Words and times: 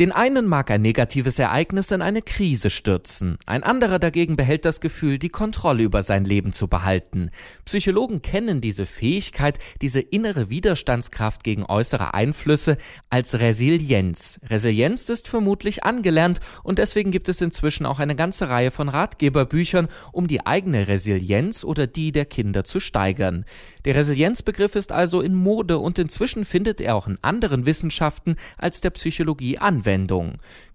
Den 0.00 0.12
einen 0.12 0.46
mag 0.46 0.70
ein 0.70 0.80
negatives 0.80 1.38
Ereignis 1.38 1.90
in 1.90 2.00
eine 2.00 2.22
Krise 2.22 2.70
stürzen, 2.70 3.36
ein 3.44 3.62
anderer 3.62 3.98
dagegen 3.98 4.34
behält 4.34 4.64
das 4.64 4.80
Gefühl, 4.80 5.18
die 5.18 5.28
Kontrolle 5.28 5.82
über 5.82 6.02
sein 6.02 6.24
Leben 6.24 6.54
zu 6.54 6.68
behalten. 6.68 7.30
Psychologen 7.66 8.22
kennen 8.22 8.62
diese 8.62 8.86
Fähigkeit, 8.86 9.58
diese 9.82 10.00
innere 10.00 10.48
Widerstandskraft 10.48 11.44
gegen 11.44 11.66
äußere 11.66 12.14
Einflüsse 12.14 12.78
als 13.10 13.40
Resilienz. 13.40 14.40
Resilienz 14.48 15.06
ist 15.10 15.28
vermutlich 15.28 15.84
angelernt 15.84 16.40
und 16.62 16.78
deswegen 16.78 17.10
gibt 17.10 17.28
es 17.28 17.42
inzwischen 17.42 17.84
auch 17.84 17.98
eine 17.98 18.16
ganze 18.16 18.48
Reihe 18.48 18.70
von 18.70 18.88
Ratgeberbüchern, 18.88 19.88
um 20.12 20.28
die 20.28 20.46
eigene 20.46 20.88
Resilienz 20.88 21.62
oder 21.62 21.86
die 21.86 22.10
der 22.10 22.24
Kinder 22.24 22.64
zu 22.64 22.80
steigern. 22.80 23.44
Der 23.84 23.96
Resilienzbegriff 23.96 24.76
ist 24.76 24.92
also 24.92 25.20
in 25.20 25.34
Mode 25.34 25.78
und 25.78 25.98
inzwischen 25.98 26.46
findet 26.46 26.80
er 26.80 26.96
auch 26.96 27.06
in 27.06 27.18
anderen 27.20 27.66
Wissenschaften 27.66 28.36
als 28.56 28.80
der 28.80 28.88
Psychologie 28.90 29.58
Anwendung. 29.58 29.89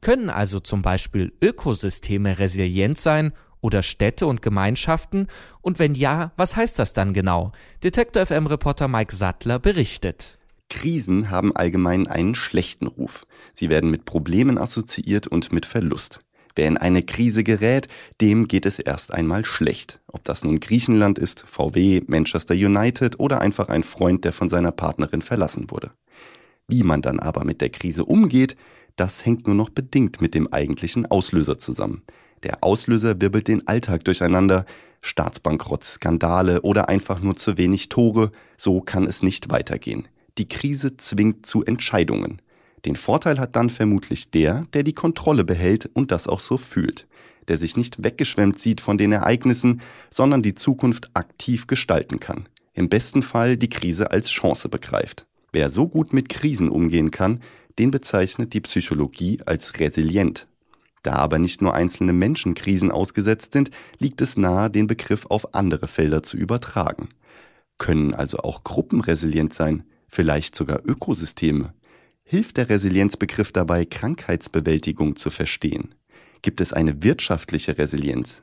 Können 0.02 0.30
also 0.30 0.60
zum 0.60 0.82
Beispiel 0.82 1.34
Ökosysteme 1.42 2.40
resilient 2.40 2.98
sein 2.98 3.32
oder 3.62 3.82
Städte 3.82 4.28
und 4.28 4.42
Gemeinschaften? 4.42 5.28
Und 5.62 5.80
wenn 5.80 5.96
ja, 5.96 6.32
was 6.38 6.56
heißt 6.56 6.78
das 6.80 6.94
dann 6.94 7.14
genau? 7.14 7.52
Detektor 7.84 8.26
FM 8.26 8.48
Reporter 8.48 8.88
Mike 8.88 9.16
Sattler 9.16 9.59
berichtet. 9.59 10.38
Krisen 10.70 11.30
haben 11.30 11.56
allgemein 11.56 12.08
einen 12.08 12.36
schlechten 12.36 12.88
Ruf. 12.88 13.26
Sie 13.54 13.70
werden 13.70 13.92
mit 13.92 14.06
Problemen 14.06 14.58
assoziiert 14.58 15.28
und 15.28 15.52
mit 15.52 15.66
Verlust. 15.66 16.22
Wer 16.56 16.68
in 16.68 16.78
eine 16.78 17.04
Krise 17.04 17.44
gerät, 17.44 17.90
dem 18.22 18.48
geht 18.48 18.66
es 18.66 18.80
erst 18.80 19.14
einmal 19.14 19.44
schlecht. 19.44 20.00
Ob 20.08 20.23
das 20.23 20.44
nun 20.44 20.62
Griechenland 20.62 21.20
ist, 21.20 21.44
VW, 21.45 22.02
Manchester 22.08 22.54
United 22.54 23.20
oder 23.20 23.42
einfach 23.42 23.68
ein 23.68 23.84
Freund, 23.84 24.23
der 24.23 24.32
von 24.32 24.48
seiner 24.48 24.72
Partnerin 24.72 25.22
verlassen 25.22 25.70
wurde. 25.70 25.92
Wie 26.67 26.84
man 26.84 27.02
dann 27.02 27.20
aber 27.20 27.44
mit 27.44 27.61
der 27.61 27.70
Krise 27.70 28.06
umgeht, 28.06 28.56
das 28.96 29.26
hängt 29.26 29.48
nur 29.48 29.56
noch 29.56 29.70
bedingt 29.70 30.22
mit 30.22 30.34
dem 30.34 30.52
eigentlichen 30.52 31.06
Auslöser 31.06 31.60
zusammen. 31.60 32.04
Der 32.44 32.64
Auslöser 32.64 33.20
wirbelt 33.20 33.48
den 33.48 33.68
Alltag 33.68 34.04
durcheinander, 34.06 34.66
Staatsbankrott, 35.02 35.84
Skandale 35.84 36.62
oder 36.62 36.90
einfach 36.90 37.20
nur 37.22 37.36
zu 37.36 37.58
wenig 37.58 37.90
Tore, 37.90 38.32
so 38.58 38.82
kann 38.82 39.06
es 39.06 39.23
nicht 39.23 39.50
weitergehen. 39.50 40.08
Die 40.38 40.48
Krise 40.48 40.98
zwingt 40.98 41.46
zu 41.46 41.64
Entscheidungen. 41.64 42.42
Den 42.86 42.96
Vorteil 42.96 43.40
hat 43.40 43.56
dann 43.56 43.70
vermutlich 43.70 44.32
der, 44.32 44.66
der 44.73 44.84
die 44.84 44.94
Kontrolle 44.94 45.44
behält 45.44 45.90
und 45.94 46.12
das 46.12 46.28
auch 46.28 46.40
so 46.40 46.58
fühlt, 46.58 47.08
der 47.48 47.58
sich 47.58 47.78
nicht 47.78 48.04
weggeschwemmt 48.04 48.60
sieht 48.60 48.82
von 48.82 48.98
den 48.98 49.12
Ereignissen, 49.12 49.82
sondern 50.12 50.42
die 50.42 50.56
Zukunft 50.56 51.10
aktiv 51.14 51.68
gestalten 51.68 52.20
kann. 52.20 52.48
Im 52.73 52.90
besten 52.90 53.23
Fall 53.23 53.58
die 53.58 53.70
Krise 53.70 54.12
als 54.12 54.30
Chance 54.30 54.70
begreift. 54.70 55.26
Wer 55.52 55.70
so 55.70 55.88
gut 55.88 56.14
mit 56.14 56.28
Krisen 56.28 56.70
umgehen 56.70 57.12
kann, 57.12 57.42
den 57.80 57.92
bezeichnet 57.92 58.54
die 58.54 58.62
Psychologie 58.62 59.40
als 59.45 59.80
resilient. 59.80 60.48
Da 61.04 61.14
aber 61.14 61.38
nicht 61.38 61.62
nur 61.62 61.73
einzelne 61.73 62.14
Menschen 62.14 62.56
Krisen 62.56 62.90
ausgesetzt 62.92 63.54
sind, 63.54 63.70
liegt 64.00 64.22
es 64.22 64.38
nahe, 64.38 64.72
den 64.72 64.88
Begriff 64.88 65.28
auf 65.28 65.54
andere 65.54 65.88
Felder 65.88 66.23
zu 66.23 66.36
übertragen. 66.36 67.09
Können 67.78 68.14
also 68.14 68.40
auch 68.40 68.64
Gruppen 68.64 69.02
resilient 69.02 69.54
sein, 69.54 69.84
vielleicht 70.08 70.56
sogar 70.56 70.82
Ökosysteme. 70.84 71.73
Hilft 72.23 72.58
der 72.58 72.70
Resilienzbegriff 72.70 73.52
dabei, 73.52 73.86
Krankheitsbewältigung 73.86 75.16
zu 75.16 75.30
verstehen? 75.30 75.94
Gibt 76.42 76.60
es 76.60 76.73
eine 76.73 77.04
wirtschaftliche 77.04 77.78
Resilienz? 77.78 78.42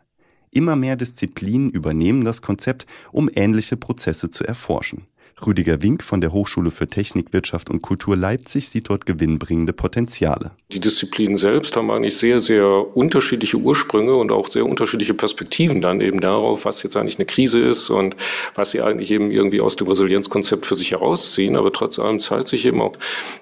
Immer 0.50 0.77
mehr 0.77 0.96
Disziplinen 0.96 1.70
übernehmen 1.70 2.24
das 2.24 2.42
Konzept, 2.42 2.86
um 3.11 3.30
ähnliche 3.34 3.77
Prozesse 3.77 4.30
zu 4.30 4.44
erforschen. 4.44 5.06
Rüdiger 5.44 5.83
Wink 5.83 6.02
von 6.02 6.20
der 6.20 6.33
Hochschule 6.33 6.70
für 6.70 6.88
Technik, 6.88 7.33
Wirtschaft 7.33 7.70
und 7.70 7.83
Kultur 7.83 8.16
Leipzig 8.16 8.69
sieht 8.69 8.88
dort 8.88 9.06
gewinnbringende 9.06 9.72
Potenziale. 9.72 10.52
Die 10.70 10.80
Disziplinen 10.80 11.36
selbst 11.36 11.77
haben 11.77 11.91
eigentlich 11.91 12.17
sehr, 12.17 12.40
sehr 12.40 12.96
unterschiedliche 12.96 13.56
Ursprünge 13.56 14.14
und 14.14 14.30
auch 14.30 14.48
sehr 14.48 14.64
unterschiedliche 14.64 15.14
Perspektiven 15.14 15.80
dann 15.80 16.01
eben 16.01 16.20
darauf, 16.20 16.64
was 16.64 16.83
jetzt 16.83 16.96
eigentlich 16.96 17.18
eine 17.18 17.27
Krise 17.27 17.61
ist 17.61 17.90
und 17.90 18.17
was 18.55 18.70
sie 18.70 18.83
eigentlich 18.83 19.11
eben 19.11 19.30
irgendwie 19.30 19.61
aus 19.61 19.77
dem 19.77 19.89
Resilienzkonzept 19.89 20.67
für 20.67 20.77
sich 20.77 20.92
herausziehen. 20.92 21.56
Aber 21.56 21.73
trotz 21.73 21.98
allem 21.98 22.20
zeigt 22.20 22.48
sich 22.48 22.64
eben 22.67 22.80
auch, 22.80 22.96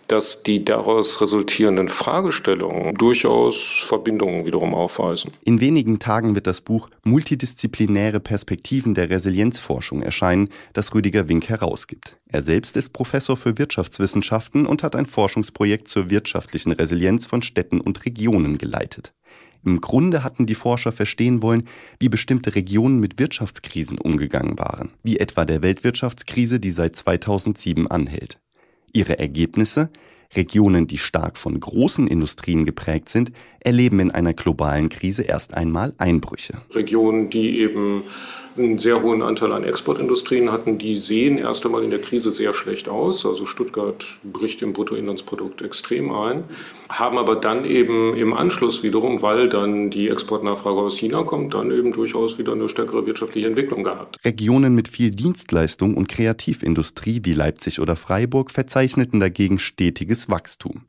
dass 0.09 0.43
die 0.43 0.65
daraus 0.65 1.21
resultierenden 1.21 1.89
Fragestellungen 1.89 2.95
durchaus 2.95 3.85
Verbindungen 3.87 4.47
wiederum 4.47 4.75
aufweisen. 4.75 5.33
In 5.45 5.61
wenigen 5.61 5.99
Tagen 5.99 6.35
wird 6.35 6.47
das 6.47 6.61
Buch 6.61 6.89
Multidisziplinäre 7.05 8.21
Perspektiven 8.21 8.95
der 8.95 9.11
Resilienzforschung 9.11 10.03
erscheinen, 10.03 10.49
das 10.73 10.95
Rüdiger 10.95 11.29
Wink 11.29 11.49
herausgibt 11.49 11.80
gibt. 11.87 12.19
Er 12.29 12.43
selbst 12.43 12.77
ist 12.77 12.93
Professor 12.93 13.37
für 13.37 13.59
Wirtschaftswissenschaften 13.59 14.67
und 14.67 14.83
hat 14.83 14.97
ein 14.97 15.07
Forschungsprojekt 15.07 15.89
zur 15.89 16.11
wirtschaftlichen 16.11 16.73
Resilienz 16.73 17.27
von 17.27 17.43
Städten 17.43 17.81
und 17.81 18.05
Regionen 18.05 18.59
geleitet. 18.59 19.13
Im 19.65 19.81
Grunde 19.81 20.25
hatten 20.25 20.47
die 20.47 20.55
Forscher 20.55 20.93
verstehen 20.93 21.43
wollen, 21.43 21.69
wie 21.99 22.09
bestimmte 22.09 22.55
Regionen 22.55 22.99
mit 22.99 23.19
Wirtschaftskrisen 23.19 23.99
umgegangen 23.99 24.59
waren, 24.59 24.91
wie 25.03 25.19
etwa 25.19 25.45
der 25.45 25.63
Weltwirtschaftskrise, 25.63 26.61
die 26.61 26.71
seit 26.71 26.97
2007 26.97 27.87
anhält. 27.87 28.39
Ihre 28.93 29.19
Ergebnisse? 29.19 29.91
Regionen, 30.35 30.87
die 30.87 30.99
stark 30.99 31.37
von 31.37 31.59
großen 31.59 32.07
Industrien 32.07 32.65
geprägt 32.65 33.09
sind, 33.09 33.33
erleben 33.61 34.01
in 34.01 34.11
einer 34.11 34.35
globalen 34.35 34.89
Krise 34.89 35.23
erst 35.23 35.55
einmal 35.55 35.95
Einbrüche. 35.99 36.55
Regionen, 36.75 37.31
die 37.31 37.61
eben 37.61 38.03
einen 38.57 38.79
sehr 38.79 39.03
hohen 39.03 39.23
Anteil 39.23 39.53
an 39.53 39.65
Exportindustrien 39.65 40.51
hatten, 40.53 40.79
die 40.79 40.97
sehen 40.97 41.39
erst 41.39 41.65
einmal 41.65 41.83
in 41.83 41.91
der 41.91 42.01
Krise 42.01 42.31
sehr 42.31 42.53
schlecht 42.53 42.89
aus. 42.89 43.25
Also 43.25 43.47
Stuttgart 43.47 44.05
bricht 44.25 44.63
im 44.63 44.73
Bruttoinlandsprodukt 44.73 45.63
extrem 45.63 46.13
ein, 46.13 46.45
haben 46.89 47.19
aber 47.19 47.37
dann 47.37 47.65
eben 47.65 48.17
im 48.17 48.35
Anschluss 48.35 48.83
wiederum, 48.83 49.23
weil 49.23 49.49
dann 49.49 49.91
die 49.91 50.09
Exportnachfrage 50.09 50.79
aus 50.79 50.99
China 50.99 51.23
kommt, 51.23 51.55
dann 51.55 51.71
eben 51.71 51.93
durchaus 51.93 52.39
wieder 52.39 52.53
eine 52.53 52.69
stärkere 52.69 53.07
wirtschaftliche 53.07 53.47
Entwicklung 53.47 53.83
gehabt. 53.83 54.17
Regionen 54.25 54.75
mit 54.75 54.89
viel 54.89 55.11
Dienstleistung 55.11 55.97
und 55.97 56.09
Kreativindustrie 56.09 57.21
wie 57.25 57.35
Leipzig 57.35 57.81
oder 57.81 57.97
Freiburg 57.97 58.51
verzeichneten 58.51 59.21
dagegen 59.21 59.59
stetiges 59.59 60.29
Wachstum. 60.29 60.85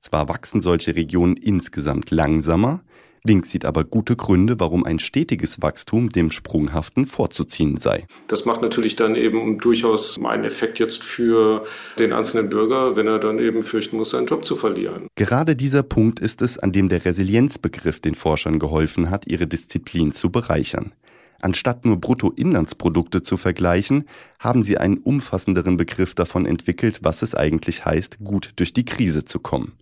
Zwar 0.00 0.28
wachsen 0.28 0.62
solche 0.62 0.94
Regionen 0.94 1.36
insgesamt 1.36 2.10
langsamer, 2.10 2.82
Wink 3.28 3.46
sieht 3.46 3.64
aber 3.64 3.84
gute 3.84 4.16
Gründe, 4.16 4.60
warum 4.60 4.84
ein 4.84 4.98
stetiges 4.98 5.60
Wachstum 5.62 6.10
dem 6.10 6.30
Sprunghaften 6.30 7.06
vorzuziehen 7.06 7.76
sei. 7.76 8.06
Das 8.28 8.44
macht 8.44 8.62
natürlich 8.62 8.96
dann 8.96 9.16
eben 9.16 9.58
durchaus 9.58 10.16
einen 10.22 10.44
Effekt 10.44 10.78
jetzt 10.78 11.02
für 11.02 11.64
den 11.98 12.12
einzelnen 12.12 12.48
Bürger, 12.48 12.96
wenn 12.96 13.06
er 13.06 13.18
dann 13.18 13.38
eben 13.38 13.62
fürchten 13.62 13.96
muss, 13.96 14.10
seinen 14.10 14.26
Job 14.26 14.44
zu 14.44 14.56
verlieren. 14.56 15.08
Gerade 15.16 15.56
dieser 15.56 15.82
Punkt 15.82 16.20
ist 16.20 16.42
es, 16.42 16.58
an 16.58 16.72
dem 16.72 16.88
der 16.88 17.04
Resilienzbegriff 17.04 18.00
den 18.00 18.14
Forschern 18.14 18.58
geholfen 18.58 19.10
hat, 19.10 19.26
ihre 19.26 19.46
Disziplin 19.46 20.12
zu 20.12 20.30
bereichern. 20.30 20.92
Anstatt 21.42 21.84
nur 21.84 22.00
Bruttoinlandsprodukte 22.00 23.22
zu 23.22 23.36
vergleichen, 23.36 24.04
haben 24.38 24.62
sie 24.62 24.78
einen 24.78 24.96
umfassenderen 24.96 25.76
Begriff 25.76 26.14
davon 26.14 26.46
entwickelt, 26.46 27.00
was 27.02 27.22
es 27.22 27.34
eigentlich 27.34 27.84
heißt, 27.84 28.18
gut 28.20 28.52
durch 28.56 28.72
die 28.72 28.84
Krise 28.84 29.24
zu 29.24 29.38
kommen. 29.38 29.72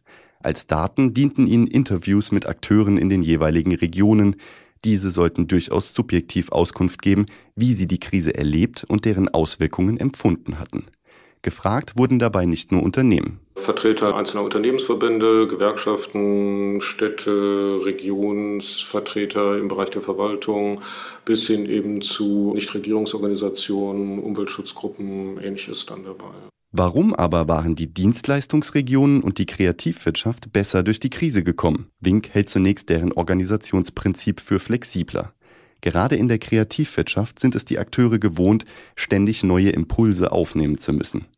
Als 0.44 0.66
Daten 0.66 1.14
dienten 1.14 1.46
ihnen 1.46 1.66
Interviews 1.66 2.30
mit 2.30 2.46
Akteuren 2.46 2.98
in 2.98 3.08
den 3.08 3.22
jeweiligen 3.22 3.74
Regionen. 3.74 4.36
Diese 4.84 5.10
sollten 5.10 5.48
durchaus 5.48 5.94
subjektiv 5.94 6.52
Auskunft 6.52 7.00
geben, 7.00 7.24
wie 7.56 7.72
sie 7.72 7.86
die 7.86 7.98
Krise 7.98 8.34
erlebt 8.34 8.84
und 8.86 9.06
deren 9.06 9.30
Auswirkungen 9.30 9.98
empfunden 9.98 10.58
hatten. 10.58 10.84
Gefragt 11.40 11.96
wurden 11.96 12.18
dabei 12.18 12.44
nicht 12.44 12.72
nur 12.72 12.82
Unternehmen. 12.82 13.40
Vertreter 13.56 14.14
einzelner 14.14 14.42
Unternehmensverbände, 14.42 15.46
Gewerkschaften, 15.46 16.82
Städte, 16.82 17.80
Regionsvertreter 17.82 19.56
im 19.56 19.68
Bereich 19.68 19.90
der 19.90 20.02
Verwaltung 20.02 20.78
bis 21.24 21.46
hin 21.46 21.64
eben 21.64 22.02
zu 22.02 22.52
Nichtregierungsorganisationen, 22.54 24.18
Umweltschutzgruppen, 24.18 25.38
ähnliches 25.42 25.86
dann 25.86 26.04
dabei. 26.04 26.34
Warum 26.76 27.14
aber 27.14 27.46
waren 27.46 27.76
die 27.76 27.86
Dienstleistungsregionen 27.86 29.22
und 29.22 29.38
die 29.38 29.46
Kreativwirtschaft 29.46 30.52
besser 30.52 30.82
durch 30.82 30.98
die 30.98 31.08
Krise 31.08 31.44
gekommen? 31.44 31.86
Wink 32.00 32.30
hält 32.32 32.50
zunächst 32.50 32.88
deren 32.88 33.12
Organisationsprinzip 33.12 34.40
für 34.40 34.58
flexibler. 34.58 35.34
Gerade 35.82 36.16
in 36.16 36.26
der 36.26 36.40
Kreativwirtschaft 36.40 37.38
sind 37.38 37.54
es 37.54 37.64
die 37.64 37.78
Akteure 37.78 38.18
gewohnt, 38.18 38.64
ständig 38.96 39.44
neue 39.44 39.70
Impulse 39.70 40.32
aufnehmen 40.32 40.76
zu 40.76 40.92
müssen. 40.92 41.28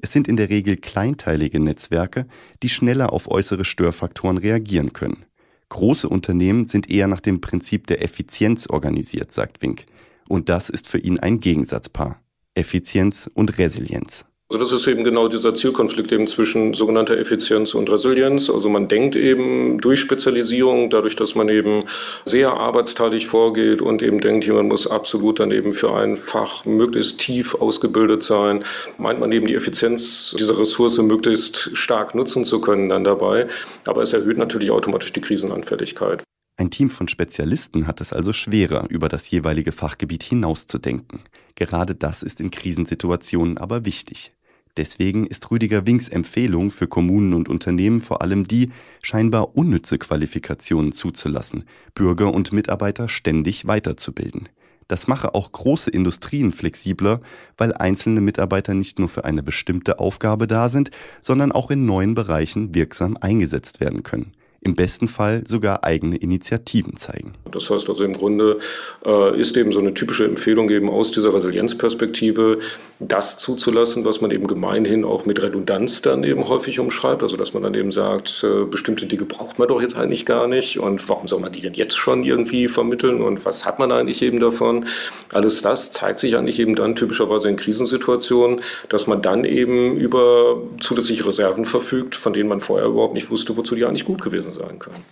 Es 0.00 0.14
sind 0.14 0.28
in 0.28 0.36
der 0.36 0.48
Regel 0.48 0.78
kleinteilige 0.78 1.60
Netzwerke, 1.60 2.26
die 2.62 2.70
schneller 2.70 3.12
auf 3.12 3.30
äußere 3.30 3.66
Störfaktoren 3.66 4.38
reagieren 4.38 4.94
können. 4.94 5.26
Große 5.68 6.08
Unternehmen 6.08 6.64
sind 6.64 6.88
eher 6.88 7.06
nach 7.06 7.20
dem 7.20 7.42
Prinzip 7.42 7.86
der 7.86 8.02
Effizienz 8.02 8.66
organisiert, 8.66 9.30
sagt 9.30 9.60
Wink. 9.60 9.84
Und 10.26 10.48
das 10.48 10.70
ist 10.70 10.88
für 10.88 10.98
ihn 10.98 11.20
ein 11.20 11.40
Gegensatzpaar. 11.40 12.22
Effizienz 12.54 13.28
und 13.34 13.58
Resilienz. 13.58 14.24
Also 14.48 14.60
das 14.60 14.70
ist 14.70 14.86
eben 14.86 15.02
genau 15.02 15.26
dieser 15.26 15.56
Zielkonflikt 15.56 16.12
eben 16.12 16.28
zwischen 16.28 16.72
sogenannter 16.72 17.18
Effizienz 17.18 17.74
und 17.74 17.90
Resilienz. 17.90 18.48
Also 18.48 18.68
man 18.68 18.86
denkt 18.86 19.16
eben 19.16 19.78
durch 19.78 19.98
Spezialisierung, 19.98 20.88
dadurch, 20.88 21.16
dass 21.16 21.34
man 21.34 21.48
eben 21.48 21.82
sehr 22.24 22.52
arbeitsteilig 22.52 23.26
vorgeht 23.26 23.82
und 23.82 24.02
eben 24.02 24.20
denkt, 24.20 24.46
jemand 24.46 24.68
muss 24.68 24.86
absolut 24.86 25.40
dann 25.40 25.50
eben 25.50 25.72
für 25.72 25.96
ein 25.96 26.16
Fach 26.16 26.64
möglichst 26.64 27.18
tief 27.18 27.56
ausgebildet 27.56 28.22
sein, 28.22 28.62
meint 28.98 29.18
man 29.18 29.32
eben 29.32 29.48
die 29.48 29.56
Effizienz 29.56 30.36
dieser 30.38 30.56
Ressource 30.56 30.98
möglichst 30.98 31.76
stark 31.76 32.14
nutzen 32.14 32.44
zu 32.44 32.60
können 32.60 32.88
dann 32.88 33.02
dabei. 33.02 33.48
Aber 33.84 34.02
es 34.02 34.12
erhöht 34.12 34.38
natürlich 34.38 34.70
automatisch 34.70 35.12
die 35.12 35.20
Krisenanfälligkeit. 35.20 36.22
Ein 36.56 36.70
Team 36.70 36.88
von 36.88 37.08
Spezialisten 37.08 37.88
hat 37.88 38.00
es 38.00 38.12
also 38.12 38.32
schwerer, 38.32 38.86
über 38.90 39.08
das 39.08 39.28
jeweilige 39.28 39.72
Fachgebiet 39.72 40.22
hinauszudenken. 40.22 41.20
Gerade 41.56 41.96
das 41.96 42.22
ist 42.22 42.40
in 42.40 42.50
Krisensituationen 42.52 43.58
aber 43.58 43.84
wichtig. 43.84 44.35
Deswegen 44.76 45.26
ist 45.26 45.50
Rüdiger 45.50 45.86
Winks 45.86 46.08
Empfehlung 46.08 46.70
für 46.70 46.86
Kommunen 46.86 47.32
und 47.32 47.48
Unternehmen 47.48 48.00
vor 48.00 48.20
allem 48.20 48.46
die, 48.46 48.70
scheinbar 49.02 49.56
unnütze 49.56 49.98
Qualifikationen 49.98 50.92
zuzulassen, 50.92 51.64
Bürger 51.94 52.34
und 52.34 52.52
Mitarbeiter 52.52 53.08
ständig 53.08 53.66
weiterzubilden. 53.66 54.48
Das 54.88 55.08
mache 55.08 55.34
auch 55.34 55.50
große 55.50 55.90
Industrien 55.90 56.52
flexibler, 56.52 57.20
weil 57.56 57.72
einzelne 57.72 58.20
Mitarbeiter 58.20 58.74
nicht 58.74 58.98
nur 58.98 59.08
für 59.08 59.24
eine 59.24 59.42
bestimmte 59.42 59.98
Aufgabe 59.98 60.46
da 60.46 60.68
sind, 60.68 60.90
sondern 61.20 61.50
auch 61.50 61.70
in 61.70 61.86
neuen 61.86 62.14
Bereichen 62.14 62.74
wirksam 62.74 63.16
eingesetzt 63.16 63.80
werden 63.80 64.02
können 64.02 64.32
im 64.66 64.74
besten 64.74 65.06
Fall 65.06 65.44
sogar 65.46 65.84
eigene 65.84 66.16
Initiativen 66.16 66.96
zeigen. 66.96 67.34
Das 67.52 67.70
heißt 67.70 67.88
also 67.88 68.02
im 68.02 68.14
Grunde 68.14 68.58
äh, 69.04 69.40
ist 69.40 69.56
eben 69.56 69.70
so 69.70 69.78
eine 69.78 69.94
typische 69.94 70.24
Empfehlung 70.24 70.68
eben 70.70 70.90
aus 70.90 71.12
dieser 71.12 71.32
Resilienzperspektive, 71.32 72.58
das 72.98 73.38
zuzulassen, 73.38 74.04
was 74.04 74.20
man 74.20 74.32
eben 74.32 74.48
gemeinhin 74.48 75.04
auch 75.04 75.24
mit 75.24 75.40
Redundanz 75.40 76.02
dann 76.02 76.24
eben 76.24 76.48
häufig 76.48 76.80
umschreibt. 76.80 77.22
Also 77.22 77.36
dass 77.36 77.54
man 77.54 77.62
dann 77.62 77.74
eben 77.74 77.92
sagt, 77.92 78.44
äh, 78.44 78.64
bestimmte 78.64 79.06
Dinge 79.06 79.24
braucht 79.24 79.60
man 79.60 79.68
doch 79.68 79.80
jetzt 79.80 79.96
eigentlich 79.96 80.26
gar 80.26 80.48
nicht 80.48 80.80
und 80.80 81.08
warum 81.08 81.28
soll 81.28 81.38
man 81.38 81.52
die 81.52 81.60
denn 81.60 81.74
jetzt 81.74 81.96
schon 81.96 82.24
irgendwie 82.24 82.66
vermitteln 82.66 83.22
und 83.22 83.44
was 83.44 83.64
hat 83.64 83.78
man 83.78 83.92
eigentlich 83.92 84.20
eben 84.20 84.40
davon? 84.40 84.86
Alles 85.32 85.62
das 85.62 85.92
zeigt 85.92 86.18
sich 86.18 86.36
eigentlich 86.36 86.58
eben 86.58 86.74
dann 86.74 86.96
typischerweise 86.96 87.48
in 87.48 87.54
Krisensituationen, 87.54 88.62
dass 88.88 89.06
man 89.06 89.22
dann 89.22 89.44
eben 89.44 89.96
über 89.96 90.60
zusätzliche 90.80 91.24
Reserven 91.24 91.64
verfügt, 91.64 92.16
von 92.16 92.32
denen 92.32 92.48
man 92.48 92.58
vorher 92.58 92.88
überhaupt 92.88 93.14
nicht 93.14 93.30
wusste, 93.30 93.56
wozu 93.56 93.76
die 93.76 93.84
eigentlich 93.84 94.04
gut 94.04 94.20
gewesen 94.20 94.50
sind 94.50 94.55
sein 94.56 94.78
können. 94.78 95.04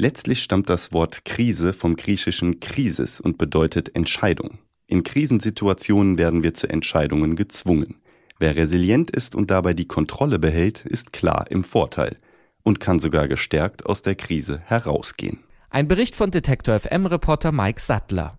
Letztlich 0.00 0.42
stammt 0.42 0.70
das 0.70 0.92
Wort 0.92 1.24
Krise 1.24 1.72
vom 1.72 1.96
griechischen 1.96 2.60
Krisis 2.60 3.20
und 3.20 3.36
bedeutet 3.36 3.94
Entscheidung. 3.96 4.58
In 4.86 5.02
Krisensituationen 5.02 6.16
werden 6.16 6.42
wir 6.42 6.54
zu 6.54 6.68
Entscheidungen 6.68 7.36
gezwungen. 7.36 8.00
Wer 8.38 8.56
resilient 8.56 9.10
ist 9.10 9.34
und 9.34 9.50
dabei 9.50 9.74
die 9.74 9.88
Kontrolle 9.88 10.38
behält, 10.38 10.86
ist 10.86 11.12
klar 11.12 11.46
im 11.50 11.64
Vorteil 11.64 12.16
und 12.62 12.80
kann 12.80 13.00
sogar 13.00 13.28
gestärkt 13.28 13.86
aus 13.86 14.02
der 14.02 14.14
Krise 14.14 14.62
herausgehen. 14.66 15.44
Ein 15.70 15.88
Bericht 15.88 16.16
von 16.16 16.30
Detektor 16.30 16.78
FM 16.78 17.06
Reporter 17.06 17.52
Mike 17.52 17.80
Sattler. 17.80 18.38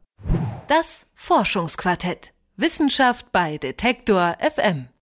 Das 0.68 1.06
Forschungsquartett. 1.14 2.34
Wissenschaft 2.56 3.32
bei 3.32 3.58
Detektor 3.58 4.36
FM. 4.40 4.90